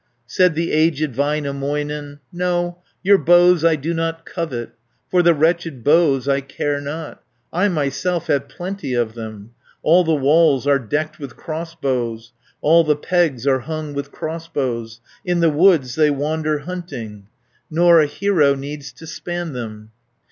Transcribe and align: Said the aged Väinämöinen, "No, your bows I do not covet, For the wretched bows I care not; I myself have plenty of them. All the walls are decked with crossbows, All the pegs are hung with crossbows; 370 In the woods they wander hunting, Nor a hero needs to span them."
Said 0.25 0.55
the 0.55 0.71
aged 0.71 1.13
Väinämöinen, 1.13 2.21
"No, 2.33 2.79
your 3.03 3.19
bows 3.19 3.63
I 3.63 3.75
do 3.75 3.93
not 3.93 4.25
covet, 4.25 4.71
For 5.11 5.21
the 5.21 5.35
wretched 5.35 5.83
bows 5.83 6.27
I 6.27 6.41
care 6.41 6.81
not; 6.81 7.21
I 7.53 7.67
myself 7.67 8.25
have 8.25 8.49
plenty 8.49 8.95
of 8.95 9.13
them. 9.13 9.51
All 9.83 10.03
the 10.03 10.15
walls 10.15 10.65
are 10.65 10.79
decked 10.79 11.19
with 11.19 11.37
crossbows, 11.37 12.33
All 12.61 12.83
the 12.83 12.95
pegs 12.95 13.45
are 13.45 13.59
hung 13.59 13.93
with 13.93 14.11
crossbows; 14.11 15.01
370 15.27 15.31
In 15.31 15.39
the 15.41 15.51
woods 15.55 15.93
they 15.93 16.09
wander 16.09 16.57
hunting, 16.61 17.27
Nor 17.69 18.01
a 18.01 18.07
hero 18.07 18.55
needs 18.55 18.91
to 18.93 19.05
span 19.05 19.53
them." 19.53 19.91